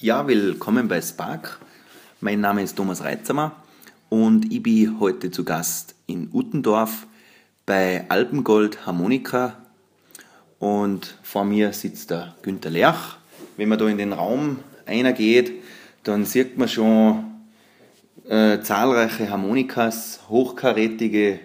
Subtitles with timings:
[0.00, 1.58] Ja, willkommen bei Spark.
[2.20, 3.56] Mein Name ist Thomas Reitzamer
[4.08, 7.08] und ich bin heute zu Gast in Uttendorf
[7.66, 9.56] bei Alpengold Harmonika
[10.60, 13.16] und vor mir sitzt der Günter Lerch.
[13.56, 15.50] Wenn man da in den Raum einer geht,
[16.04, 17.24] dann sieht man schon
[18.28, 21.40] äh, zahlreiche Harmonikas, hochkarätige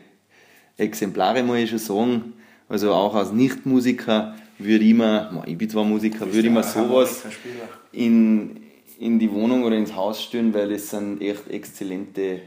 [0.77, 2.33] Exemplare, muss ich schon sagen.
[2.69, 7.23] Also auch als Nichtmusiker würde ich mir, ich bin zwar Musiker, würde ich mir sowas
[7.91, 8.61] in,
[8.99, 12.41] in die Wohnung oder ins Haus stellen, weil es sind echt exzellente äh,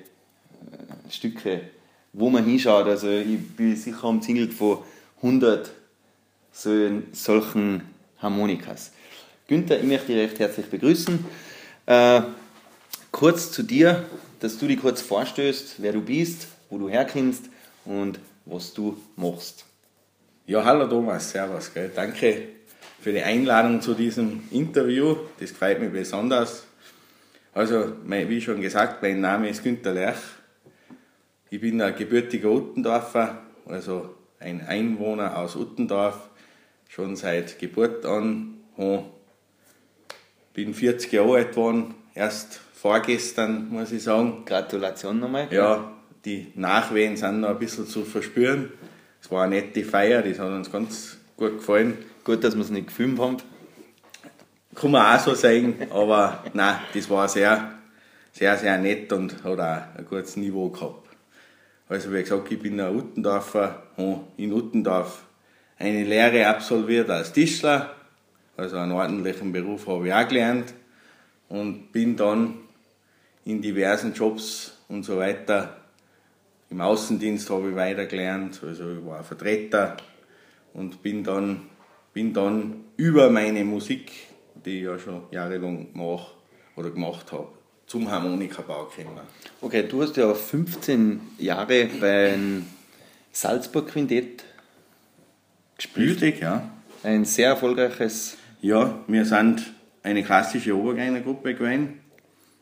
[1.11, 1.63] Stücke,
[2.13, 2.87] wo man hinschaut.
[2.87, 4.79] Also ich bin sicher umzingelt von
[5.23, 5.71] 100
[6.53, 7.83] so, solchen
[8.19, 8.93] Harmonikas.
[9.49, 11.25] Günther, ich möchte dich recht herzlich begrüßen.
[11.87, 12.23] Äh,
[13.13, 14.05] kurz zu dir,
[14.41, 17.45] dass du dich kurz vorstößt, wer du bist, wo du herkommst
[17.85, 19.65] und was du machst.
[20.49, 21.75] Ja, hallo Thomas, servus.
[21.75, 21.91] Gell.
[21.93, 22.43] Danke
[23.01, 25.17] für die Einladung zu diesem Interview.
[25.41, 26.69] Das freut mich besonders.
[27.53, 30.21] Also, wie schon gesagt, mein Name ist Günter Lerch.
[31.51, 36.31] Ich bin ein gebürtiger Uttendorfer, also ein Einwohner aus Uttendorf,
[36.89, 38.59] schon seit Geburt an.
[40.55, 44.45] Bin 40 Jahre alt geworden, erst vorgestern, muss ich sagen.
[44.45, 45.49] Gratulation nochmal.
[45.51, 45.91] Ja,
[46.25, 48.71] die Nachwehen sind noch ein bisschen zu verspüren.
[49.27, 51.99] Es war eine nette Feier, das hat uns ganz gut gefallen.
[52.23, 53.39] Gut, dass wir es nicht gefilmt haben.
[54.73, 57.73] Kann man auch so sagen, aber nein, das war sehr,
[58.31, 61.09] sehr, sehr nett und hat auch ein gutes Niveau gehabt.
[61.89, 65.25] Also wie gesagt, ich bin ein Uttendorfer, habe in Uttendorf
[65.77, 67.97] eine Lehre absolviert als Tischler,
[68.57, 70.73] also einen ordentlichen Beruf habe ich auch gelernt
[71.49, 72.59] und bin dann
[73.45, 75.79] in diversen Jobs und so weiter
[76.71, 79.97] im Außendienst habe ich weiter gelernt, also ich war Vertreter
[80.75, 81.63] und bin dann,
[82.13, 84.13] bin dann über meine Musik,
[84.65, 86.33] die ich ja schon jahrelang mache
[86.75, 87.49] oder gemacht habe,
[87.87, 89.21] zum Harmonikabau gekommen.
[89.61, 92.67] Okay, du hast ja 15 Jahre beim
[93.31, 94.45] Salzburg Quintett
[95.77, 96.23] gespielt.
[96.23, 96.69] Richtig, ja.
[97.03, 98.37] Ein sehr erfolgreiches.
[98.61, 102.01] Ja, wir sind eine klassische Obergreinergruppe gewesen.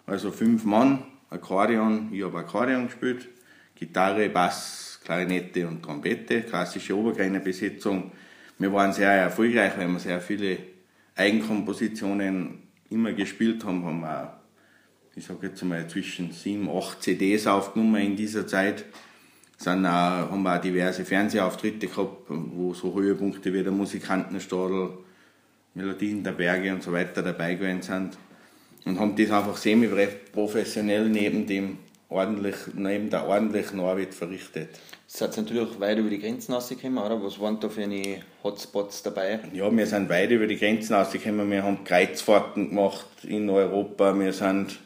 [0.07, 3.29] Also fünf Mann, Akkordeon, ich habe Akkordeon gespielt
[3.75, 8.13] Gitarre, Bass, Klarinette und Trompete, klassische Obergreinerbesetzung.
[8.59, 10.59] Wir waren sehr erfolgreich, weil wir sehr viele
[11.17, 14.33] Eigenkompositionen immer gespielt haben, haben auch,
[15.17, 18.85] ich sage jetzt mal, zwischen sieben, acht CDs aufgenommen in dieser Zeit.
[19.57, 24.91] Sind haben wir auch diverse Fernsehauftritte gehabt, wo so Höhepunkte wie der Musikantenstadel,
[25.75, 28.19] Melodien der Berge und so weiter dabei gewesen sind.
[28.85, 31.79] Und haben das einfach semi-professionell neben dem
[32.15, 34.71] ordentlich, neben der ordentlichen Arbeit verrichtet.
[35.07, 37.23] Seid natürlich auch weit über die Grenzen rausgekommen, oder?
[37.23, 39.41] Was waren da für eine Hotspots dabei?
[39.53, 41.51] Ja, wir sind weit über die Grenzen rausgekommen.
[41.51, 44.19] Wir haben Kreuzfahrten gemacht in Europa.
[44.19, 44.79] Wir sind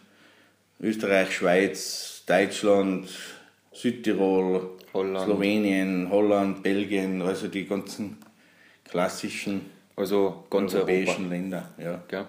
[0.81, 3.09] Österreich, Schweiz, Deutschland,
[3.73, 5.25] Südtirol, Holland.
[5.25, 8.19] Slowenien, Holland, Belgien, also die ganzen
[8.85, 11.35] klassischen also ganz europäischen Europa.
[11.35, 11.69] Länder.
[11.79, 12.03] Ja.
[12.11, 12.29] ja.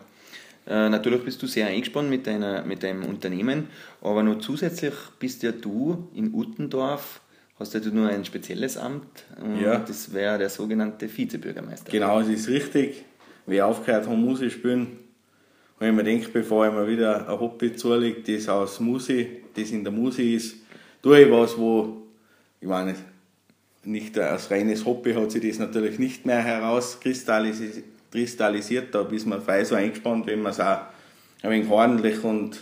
[0.69, 3.67] Äh, natürlich bist du sehr eingespannt mit, deiner, mit deinem Unternehmen,
[4.01, 7.21] aber noch zusätzlich bist ja du in Uttendorf,
[7.57, 9.79] hast ja du nur ein spezielles Amt und ja.
[9.79, 11.91] das wäre der sogenannte Vizebürgermeister.
[11.91, 13.03] Genau, das ist richtig.
[13.47, 14.99] Wie ich aufgehört habe, Musik spielen,
[15.77, 19.71] habe ich mir gedacht, bevor ich mir wieder ein Hobby zulege, das aus Musik, das
[19.71, 20.57] in der Musik ist,
[21.01, 22.03] tue ich was, wo,
[22.61, 22.93] ich meine,
[23.85, 29.41] nicht als reines Hobby hat sich das natürlich nicht mehr herauskristallisiert kristallisiert, da ist man
[29.41, 30.79] frei so eingespannt, wenn man es auch
[31.41, 32.59] ein wenig ordentlich und,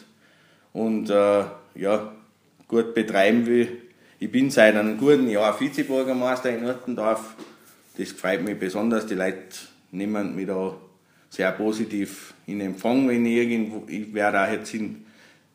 [0.74, 1.44] und äh,
[1.75, 2.12] ja,
[2.68, 3.81] gut betreiben will.
[4.19, 7.36] Ich bin seit einem guten Jahr Vizebürgermeister in Urtendorf.
[7.97, 9.06] Das freut mich besonders.
[9.06, 9.56] Die Leute
[9.91, 10.75] nehmen mich da
[11.30, 15.06] sehr positiv in Empfang, wenn ich irgendwo, ich werde auch jetzt in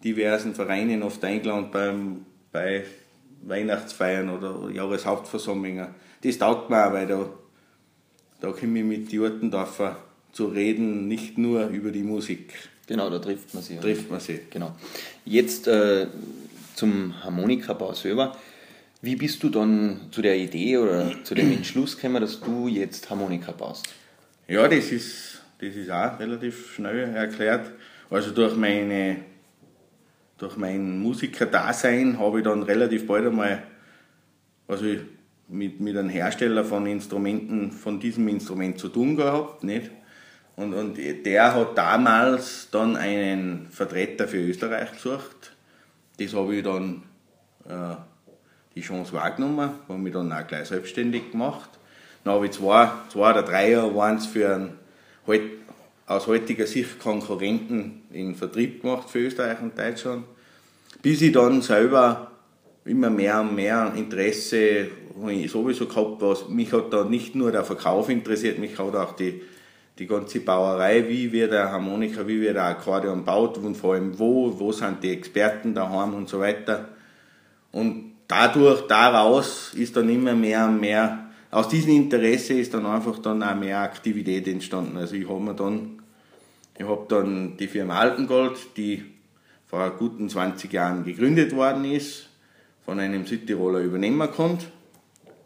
[0.05, 2.85] diversen Vereinen oft eingeladen beim, bei
[3.43, 5.89] Weihnachtsfeiern oder Jahreshauptversammlungen.
[6.23, 7.29] Das taugt mir auch, weil da
[8.43, 9.97] da komme ich mit Jurtendorfer
[10.33, 12.53] zu reden, nicht nur über die Musik.
[12.87, 13.77] Genau, da trifft man sie.
[13.77, 14.41] Trifft man sie.
[14.51, 14.75] Genau.
[15.25, 16.09] Jetzt äh,
[16.75, 18.37] zum Harmonikabau selber.
[19.01, 23.09] Wie bist du dann zu der Idee oder zu dem Entschluss gekommen, dass du jetzt
[23.09, 23.89] Harmonika baust?
[24.49, 27.71] Ja, das ist, das ist auch relativ schnell erklärt.
[28.11, 29.19] Also durch meine
[30.39, 33.63] durch mein Musikerdasein habe ich dann relativ bald einmal,
[34.67, 34.87] also
[35.53, 39.63] mit, mit einem Hersteller von Instrumenten, von diesem Instrument zu tun gehabt.
[39.63, 39.91] Nicht?
[40.57, 45.55] Und, und der hat damals dann einen Vertreter für Österreich gesucht.
[46.19, 47.03] Das habe ich dann
[47.69, 47.97] äh,
[48.75, 51.71] die Chance wahrgenommen, habe mich dann auch gleich selbstständig gemacht.
[52.25, 54.73] Dann habe ich zwei, zwei oder drei Jahre waren es für einen,
[55.27, 55.43] halt
[56.07, 60.25] aus heutiger Sicht Konkurrenten in Vertrieb gemacht für Österreich und Deutschland,
[61.01, 62.31] bis ich dann selber
[62.85, 64.89] immer mehr und mehr Interesse
[65.29, 69.13] ich sowieso gehabt, was mich hat da nicht nur der Verkauf interessiert, mich hat auch
[69.13, 69.43] die,
[69.99, 74.19] die ganze Bauerei, wie wird der Harmonika, wie wird der Akkordeon baut und vor allem
[74.19, 76.89] wo, wo sind die Experten daheim und so weiter.
[77.73, 83.19] Und dadurch, daraus ist dann immer mehr und mehr, aus diesem Interesse ist dann einfach
[83.19, 84.97] dann auch mehr Aktivität entstanden.
[84.97, 86.01] Also ich habe mir dann,
[86.79, 89.05] ich habe dann die Firma Altengold, die
[89.67, 92.29] vor guten 20 Jahren gegründet worden ist,
[92.87, 94.67] von einem Südtiroler übernehmen konnte.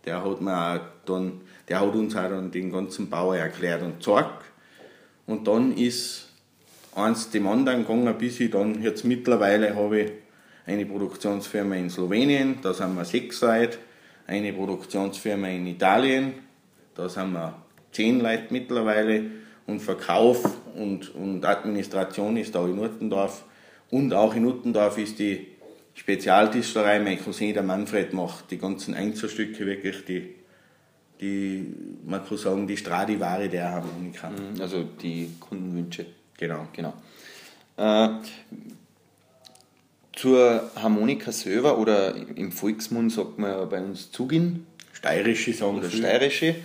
[0.06, 4.44] Der hat mir dann, der hat uns auch dann den ganzen Bau erklärt und gezeigt.
[5.26, 6.28] Und dann ist
[6.94, 10.12] eins dem anderen gegangen, bis ich dann jetzt mittlerweile habe ich
[10.66, 13.78] eine Produktionsfirma in Slowenien, da sind wir sechs Leute,
[14.26, 16.34] eine Produktionsfirma in Italien,
[16.94, 17.54] da sind wir
[17.92, 19.22] zehn Leute mittlerweile
[19.66, 20.44] und Verkauf
[20.74, 23.44] und, und Administration ist da in Uttendorf
[23.90, 25.55] und auch in Uttendorf ist die
[25.96, 30.34] Spezialtischlerei, mein Cousin, der Manfred, macht die ganzen Einzelstücke wirklich, die,
[31.20, 34.28] die man kann sagen, die Stradivari der Harmonika.
[34.28, 36.04] Mhm, also die Kundenwünsche.
[36.36, 36.68] Genau.
[36.74, 36.92] genau.
[37.78, 38.10] Äh,
[40.12, 44.66] zur Harmonika selber oder im Volksmund sagt man ja bei uns Zugin.
[44.92, 46.56] Steirische sagen Oder steirische.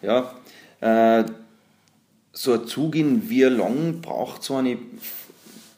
[0.00, 0.34] Ja.
[0.80, 1.24] Äh,
[2.32, 4.78] so ein Zugin, wie lang braucht so eine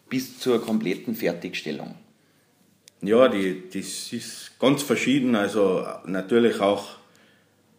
[0.08, 1.96] bis zur kompletten Fertigstellung?
[3.04, 5.34] Ja, die, das ist ganz verschieden.
[5.34, 6.84] Also natürlich auch,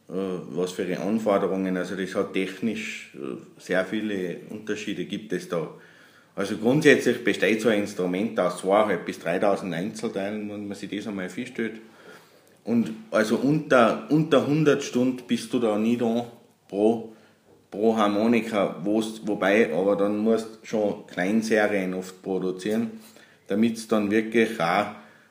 [0.09, 0.13] äh,
[0.49, 1.77] was für Anforderungen.
[1.77, 5.69] Also das hat technisch äh, sehr viele Unterschiede gibt es da.
[6.35, 11.07] Also grundsätzlich besteht so ein Instrument aus 2.500 bis 3.000 Einzelteilen, wenn man sich das
[11.07, 11.79] einmal feststellt.
[12.65, 16.25] Und also unter, unter 100 Stunden bist du da nie da
[16.67, 17.13] pro,
[17.71, 22.91] pro Harmonika, wobei, aber dann musst du schon Kleinserien oft produzieren,
[23.47, 24.87] damit es dann wirklich auch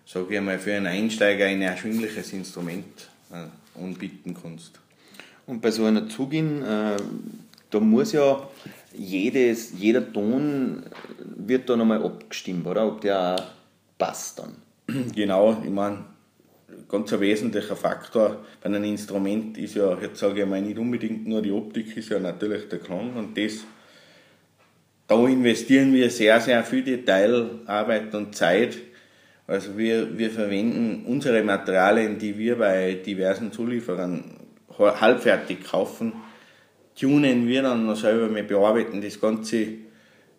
[0.07, 4.79] sage ich einmal, für einen Einsteiger ein erschwingliches Instrument äh, anbieten kannst.
[5.47, 6.97] Und bei so einer Zugin, äh,
[7.71, 8.49] da muss ja
[8.95, 10.83] jedes, jeder Ton
[11.19, 12.87] wird da nochmal abgestimmt, oder?
[12.87, 13.43] Ob der auch
[13.99, 14.57] passt dann.
[15.15, 16.05] Genau, ich meine,
[16.89, 21.27] ganz ein wesentlicher Faktor bei einem Instrument ist ja, jetzt sage ich mal, nicht unbedingt
[21.27, 23.65] nur die Optik, ist ja natürlich der Klang und das,
[25.07, 28.77] da investieren wir sehr, sehr viel Detailarbeit und Zeit
[29.53, 34.25] also wir, wir verwenden unsere Materialien, die wir bei diversen Zulieferern
[34.79, 36.15] halbfertig kaufen,
[36.99, 39.67] tunen wir dann noch selber, wir bearbeiten das Ganze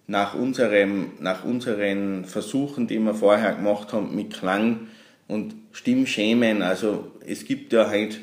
[0.07, 4.87] nach, unserem, nach unseren Versuchen, die wir vorher gemacht haben, mit Klang
[5.27, 6.63] und Stimmschemen.
[6.63, 8.19] Also es gibt ja halt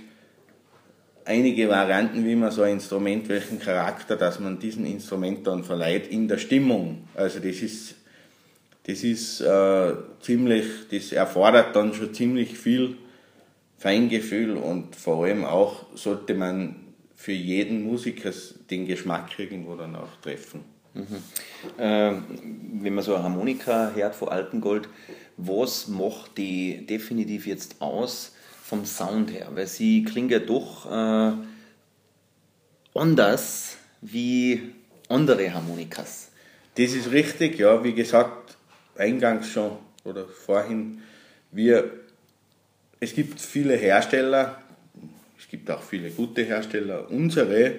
[1.24, 6.08] einige Varianten, wie man so ein Instrument, welchen Charakter, dass man diesen Instrument dann verleiht
[6.08, 7.04] in der Stimmung.
[7.14, 7.94] Also das ist
[8.90, 12.96] das ist äh, ziemlich, das erfordert dann schon ziemlich viel
[13.78, 16.76] Feingefühl und vor allem auch sollte man
[17.14, 18.32] für jeden Musiker
[18.68, 20.64] den Geschmack irgendwo dann auch treffen.
[20.94, 21.78] Mhm.
[21.78, 22.12] Äh,
[22.82, 24.88] wenn man so eine Harmonika hört von Alpengold,
[25.36, 28.34] was macht die definitiv jetzt aus
[28.64, 29.48] vom Sound her?
[29.54, 31.32] Weil sie klingt ja doch äh,
[32.94, 34.72] anders wie
[35.08, 36.30] andere Harmonikas.
[36.76, 37.82] Das ist richtig, ja.
[37.84, 38.39] Wie gesagt,
[39.00, 39.72] eingangs schon
[40.04, 41.02] oder vorhin,
[41.50, 41.90] wir,
[43.00, 44.62] es gibt viele Hersteller,
[45.38, 47.10] es gibt auch viele gute Hersteller.
[47.10, 47.74] Unsere,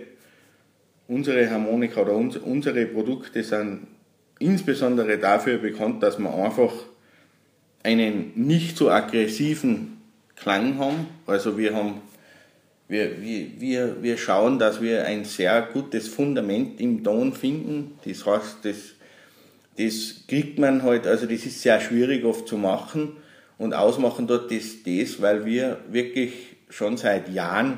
[1.08, 3.88] unsere Harmonika oder uns, unsere Produkte sind
[4.40, 6.74] insbesondere dafür bekannt, dass wir einfach
[7.84, 10.02] einen nicht so aggressiven
[10.36, 11.08] Klang haben.
[11.28, 12.02] Also wir haben
[12.92, 17.98] wir, wir, wir schauen, dass wir ein sehr gutes Fundament im Ton finden.
[18.04, 18.76] Das heißt, das
[19.78, 23.18] das kriegt man halt, also das ist sehr schwierig oft zu machen
[23.58, 26.34] und ausmachen dort das, das, weil wir wirklich
[26.70, 27.78] schon seit Jahren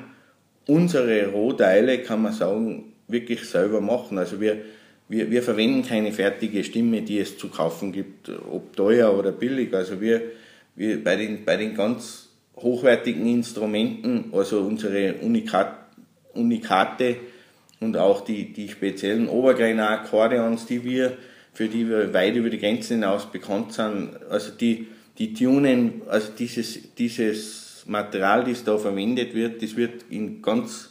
[0.68, 4.18] unsere Rohteile, kann man sagen, wirklich selber machen.
[4.18, 4.62] Also wir,
[5.10, 9.74] wir, wir verwenden keine fertige Stimme, die es zu kaufen gibt, ob teuer oder billig.
[9.74, 10.22] Also wir,
[10.76, 15.76] wir bei, den, bei den ganz hochwertigen Instrumenten, also unsere Unikat,
[16.34, 17.18] Unikate
[17.80, 21.18] und auch die, die speziellen Obergreiner Akkordeons, die wir
[21.54, 24.12] für die wir weit über die Grenzen hinaus bekannt sind.
[24.30, 30.42] Also die, die Tunen, also dieses, dieses Material, das da verwendet wird, das wird in
[30.42, 30.90] ganz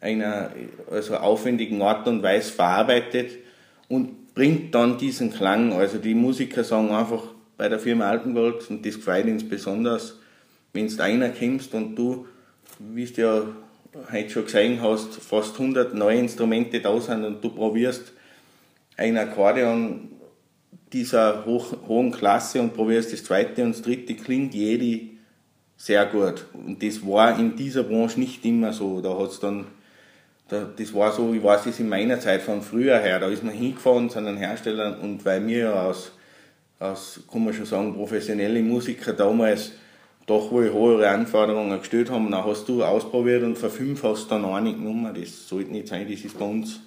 [0.00, 0.50] einer
[0.90, 3.32] also aufwendigen Art und Weise verarbeitet
[3.88, 5.72] und bringt dann diesen Klang.
[5.72, 7.22] Also die Musiker sagen einfach
[7.56, 10.18] bei der Firma Alpengold, und das gefällt uns besonders,
[10.74, 12.26] wenn du einer kommst und du,
[12.78, 13.42] wie du ja
[14.12, 18.12] heute schon gesehen hast, fast 100 neue Instrumente da sind und du probierst
[18.96, 20.08] ein Akkordeon
[20.92, 25.16] dieser hoch, hohen Klasse und probierst das zweite und das dritte, klingt jede
[25.76, 26.46] sehr gut.
[26.54, 29.00] Und das war in dieser Branche nicht immer so.
[29.00, 29.66] Da hat's dann,
[30.48, 33.44] da, das war so, ich weiß es in meiner Zeit von früher her, da ist
[33.44, 36.12] man hingefahren zu einem Hersteller und weil wir ja aus,
[36.78, 39.72] aus, kann man schon sagen, professionelle Musiker damals
[40.26, 44.30] doch wohl höhere Anforderungen gestellt haben, dann hast du ausprobiert und für fünf hast du
[44.30, 45.14] dann eine genommen.
[45.14, 46.80] Das sollte nicht sein, das ist bei uns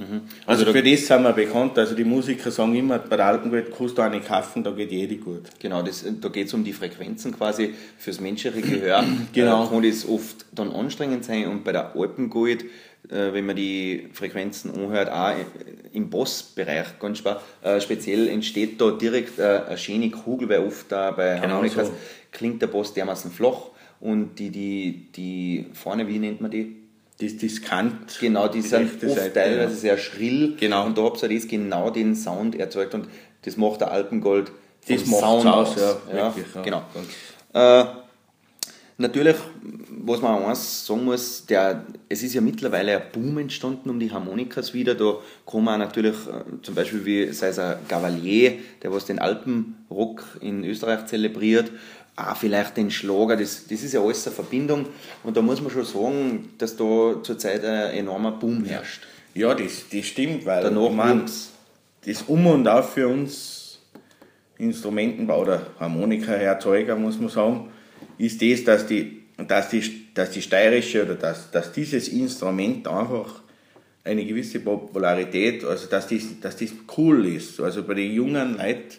[0.00, 0.22] Mhm.
[0.46, 1.78] Also, also für das sind wir bekannt.
[1.78, 5.16] Also die Musiker sagen immer, bei der Alpenwelt kannst du eine kaufen, da geht jede
[5.16, 5.42] gut.
[5.58, 9.04] Genau, das, da geht es um die Frequenzen quasi fürs menschliche Gehör.
[9.32, 9.64] genau.
[9.64, 12.64] Äh, kann das oft dann anstrengend sein und bei der Alpengold,
[13.10, 15.34] äh, wenn man die Frequenzen anhört, auch
[15.92, 20.90] im Bossbereich ganz spe äh, speziell entsteht da direkt äh, eine schöne Kugel, weil oft
[20.90, 21.94] da bei genau Harmonikas so.
[22.32, 26.80] klingt der Boss dermaßen flach und die, die, die vorne, wie nennt man die?
[27.20, 28.18] Das Diskant.
[28.20, 29.78] Genau, die sind oft Seite, teilweise ja.
[29.78, 30.56] sehr schrill.
[30.58, 30.86] Genau.
[30.86, 33.08] Und da habt ihr das genau den Sound erzeugt und
[33.42, 34.52] das macht der Alpengold
[34.88, 35.76] das macht Sound aus.
[35.76, 36.62] Ja, ja, wirklich, ja.
[36.62, 36.82] Genau.
[37.52, 37.84] Äh,
[38.98, 39.36] natürlich,
[40.02, 44.10] was man eins sagen muss, der, es ist ja mittlerweile ein Boom entstanden um die
[44.10, 44.94] Harmonikas wieder.
[44.94, 49.18] Da kann man natürlich äh, zum Beispiel wie sei es ein Gavalier, der was den
[49.18, 51.70] Alpenrock in Österreich zelebriert,
[52.16, 54.86] auch vielleicht den Schlager, das, das ist ja alles eine Verbindung
[55.24, 59.02] und da muss man schon sagen, dass da zurzeit ein enormer Boom herrscht.
[59.34, 61.24] Ja, das, das stimmt, weil Danach man,
[62.04, 63.78] das Um und Auf für uns
[64.58, 67.70] Instrumentenbau oder Harmonikaerzeuger, muss man sagen,
[68.18, 73.40] ist das, dass die, dass die, dass die steirische oder dass, dass dieses Instrument einfach
[74.04, 77.60] eine gewisse Popularität, also dass das, dass das cool ist.
[77.60, 78.96] Also bei den jungen Leuten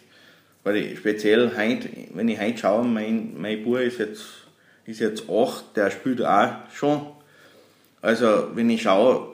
[0.64, 4.24] weil ich speziell heint, wenn ich heute schaue, mein, mein Bub ist jetzt,
[4.86, 7.06] ist jetzt acht, der spielt auch schon.
[8.00, 9.28] Also, wenn ich schaue,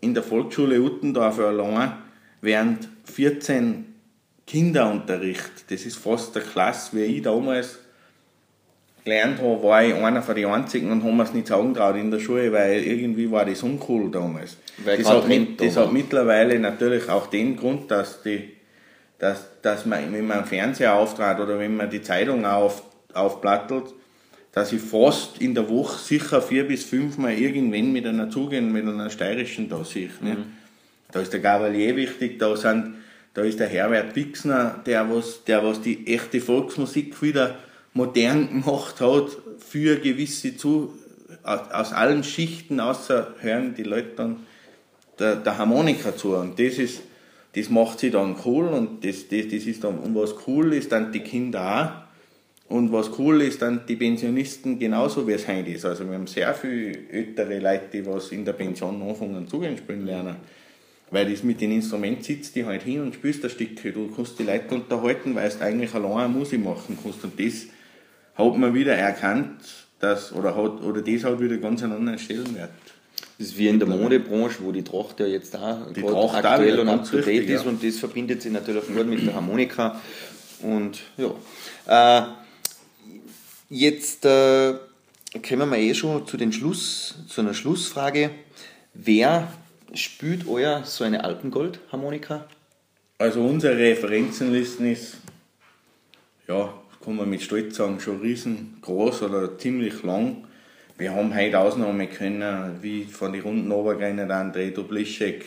[0.00, 1.94] in der Volksschule Uttendorf allein
[2.40, 3.86] während 14
[4.46, 7.78] Kinderunterricht, das ist fast der Klasse, wie ich damals
[9.04, 11.96] gelernt habe, war ich einer von den einzigen und haben mir es nicht sagen traut
[11.96, 14.56] in der Schule, weil irgendwie war das uncool damals.
[14.84, 18.53] Weil das hat, mit, das hat mittlerweile natürlich auch den Grund, dass die
[19.18, 23.94] dass, dass man, wenn man Fernseher auftrat oder wenn man die Zeitung auf, aufplattelt,
[24.52, 28.72] dass ich fast in der Woche sicher vier bis fünf Mal irgendwann mit einer Zugehen,
[28.72, 30.10] mit einer steirischen da sehe.
[30.20, 30.34] Ne?
[30.34, 30.44] Mhm.
[31.10, 32.96] Da ist der Gavalier wichtig, da, sind,
[33.34, 37.56] da ist der Herbert Wixner, der was, der was die echte Volksmusik wieder
[37.94, 40.98] modern gemacht hat für gewisse zu
[41.42, 44.36] aus allen Schichten außer hören die Leute dann
[45.18, 47.02] der, der Harmonika zu und das ist
[47.54, 50.90] das macht sie dann cool und das, das, das ist dann, und was cool ist,
[50.90, 52.04] dann die Kinder auch.
[52.74, 55.84] Und was cool ist, dann die Pensionisten genauso wie es heute ist.
[55.84, 60.06] Also wir haben sehr viele ältere Leute, die was in der Pension anfangen zu spielen
[60.06, 60.36] lernen.
[61.10, 63.82] Weil das mit den Instrumenten sitzt die halt hin und spielst ein Stück.
[63.82, 67.22] Du kannst die Leute unterhalten, weil du eigentlich allein eine Musik machen kannst.
[67.22, 67.66] Und das
[68.34, 69.60] hat man wieder erkannt,
[70.00, 72.70] dass, oder, hat, oder das hat wieder ganz einen anderen Stellenwert.
[73.38, 77.10] Das ist wie in der Modebranche, wo die Tracht ja jetzt da aktuell und up
[77.10, 77.70] to date ist ja.
[77.70, 80.00] und das verbindet sich natürlich gut mit der Harmonika.
[80.62, 82.22] Und ja.
[82.22, 82.26] Äh,
[83.70, 84.74] jetzt äh,
[85.46, 88.30] kommen wir eh schon zu den Schluss, zu einer Schlussfrage.
[88.94, 89.52] Wer
[89.94, 92.46] spielt euer so eine Alpengold-Harmonika?
[93.18, 95.16] Also unsere Referenzenlisten ist,
[96.46, 96.72] ja,
[97.04, 100.44] kann man mit Stolz sagen, schon riesengroß oder ziemlich lang.
[100.96, 105.44] Wir haben heute Ausnahmen können, wie von den runden Obergreiner der André Dublischek,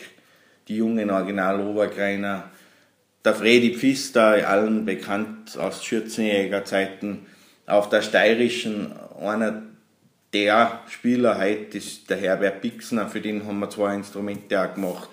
[0.68, 2.50] die jungen Original-Obergreiner,
[3.24, 7.24] der Fredi Pfister, allen bekannt aus Schürzenjägerzeiten,
[7.66, 9.62] auf der steirischen, einer
[10.34, 15.08] der Spieler heute ist der Herbert Pixner, für den haben wir zwei Instrumente auch gemacht.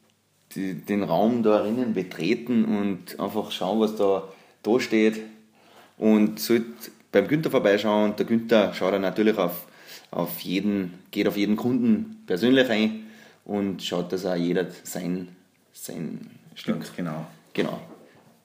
[0.55, 4.29] den Raum da drinnen betreten und einfach schauen, was da,
[4.65, 5.21] da steht.
[5.97, 6.65] Und sollt
[7.13, 8.17] beim Günther vorbeischauen.
[8.17, 9.67] Der Günther schaut dann natürlich auf,
[10.11, 13.05] auf jeden, geht auf jeden Kunden persönlich ein
[13.45, 15.29] und schaut, dass auch jeder sein,
[15.73, 17.27] sein Stück Ganz genau.
[17.53, 17.81] genau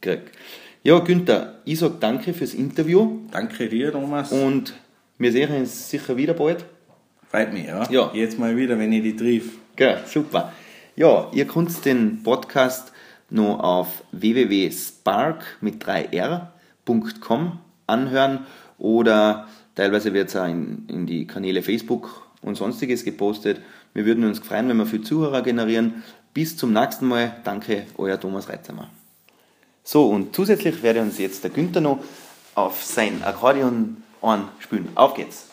[0.02, 0.32] kriegt.
[0.84, 4.32] Ja, Günther, ich sage danke fürs Interview Danke dir, Thomas.
[4.32, 4.74] und
[5.18, 6.64] wir sehen uns sicher wieder bald.
[7.30, 7.90] Freut mich, ja.
[7.92, 8.12] Ja.
[8.14, 9.58] Jetzt mal wieder, wenn ich die triff.
[9.76, 10.54] Gell, super.
[10.96, 12.92] Ja, ihr könnt den Podcast
[13.30, 18.46] noch auf www.spark mit 3r.com anhören
[18.78, 23.62] oder teilweise wird es auch in, in die Kanäle Facebook und sonstiges gepostet.
[23.94, 26.04] Wir würden uns freuen, wenn wir viele Zuhörer generieren.
[26.34, 27.38] Bis zum nächsten Mal.
[27.44, 28.90] Danke, euer Thomas Reitzhammer.
[29.84, 32.00] So, und zusätzlich werde uns jetzt der Günther noch
[32.56, 34.90] auf sein Akkordeon anspielen.
[34.96, 35.48] Auf geht's!